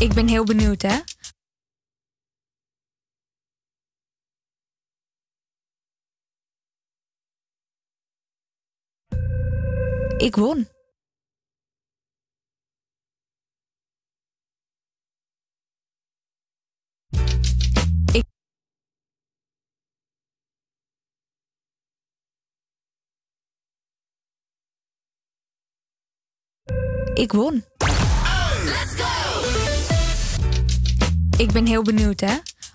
Ik 0.00 0.14
ben 0.14 0.28
heel 0.28 0.44
benieuwd, 0.44 0.82
hè? 0.82 0.98
Ik 10.16 10.36
won. 10.36 10.68
Ik. 18.12 18.24
Ik 27.14 27.32
won. 27.32 27.64
Ik 31.40 31.52
ben 31.52 31.66
heel 31.66 31.82
benieuwd, 31.82 32.20
hè? 32.20 32.34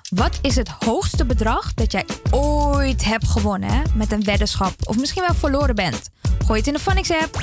Wat 0.09 0.39
is 0.41 0.55
het 0.55 0.69
hoogste 0.69 1.25
bedrag 1.25 1.73
dat 1.73 1.91
jij 1.91 2.05
ooit 2.31 3.03
hebt 3.03 3.27
gewonnen 3.27 3.69
hè? 3.69 3.81
met 3.93 4.11
een 4.11 4.23
weddenschap? 4.23 4.73
Of 4.83 4.97
misschien 4.97 5.21
wel 5.21 5.33
verloren 5.33 5.75
bent? 5.75 6.09
Gooi 6.45 6.59
het 6.59 6.67
in 6.67 6.73
de 6.73 6.79
Phonics 6.79 7.11
app. 7.11 7.39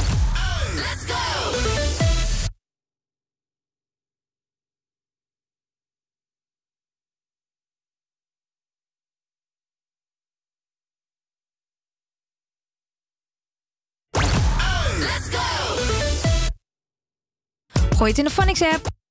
Gooi 17.96 18.10
het 18.10 18.18
in 18.18 18.24
de 18.24 18.30
Phonics 18.30 18.62
app. 18.62 19.01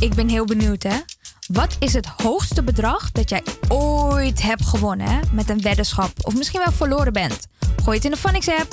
Ik 0.00 0.14
ben 0.14 0.28
heel 0.28 0.44
benieuwd, 0.44 0.82
hè? 0.82 0.98
Wat 1.46 1.76
is 1.80 1.92
het 1.92 2.06
hoogste 2.06 2.62
bedrag 2.62 3.12
dat 3.12 3.28
jij 3.28 3.42
ooit 3.68 4.42
hebt 4.42 4.64
gewonnen 4.64 5.34
met 5.34 5.48
een 5.48 5.62
weddenschap? 5.62 6.10
Of 6.26 6.34
misschien 6.34 6.60
wel 6.60 6.72
verloren 6.72 7.12
bent? 7.12 7.46
Gooi 7.82 7.96
het 7.96 8.04
in 8.04 8.10
de 8.10 8.16
Phonics 8.16 8.48
app. 8.48 8.72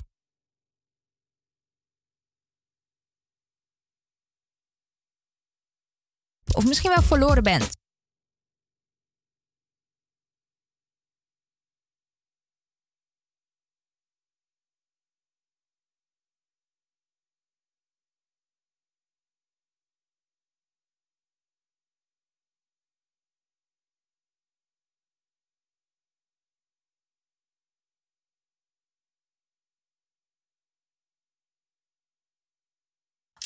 Of 6.53 6.65
misschien 6.65 6.89
wel 6.89 7.01
verloren 7.01 7.43
bent. 7.43 7.69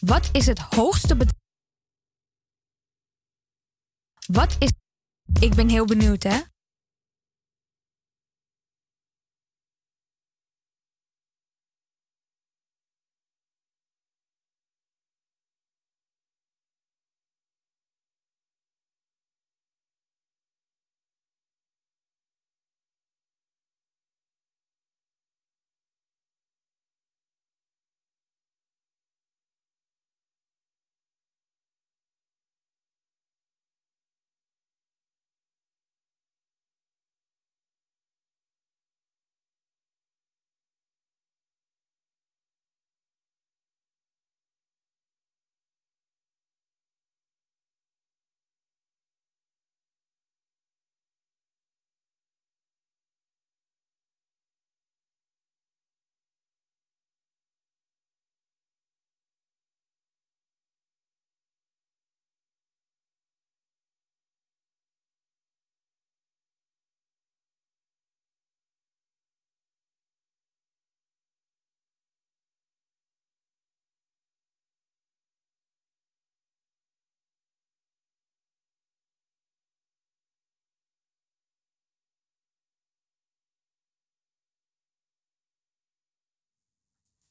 Wat 0.05 0.29
is 0.31 0.45
het 0.45 0.59
hoogste 0.59 1.15
bedrag? 1.15 1.39
Wat 4.27 4.55
is. 4.59 4.71
Ik 5.39 5.55
ben 5.55 5.69
heel 5.69 5.85
benieuwd, 5.85 6.23
hè? 6.23 6.39